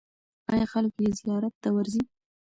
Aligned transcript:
آیا 0.51 0.65
خلک 0.73 0.93
یې 1.03 1.09
زیارت 1.19 1.53
ته 1.63 1.69
ورځي؟ 1.75 2.01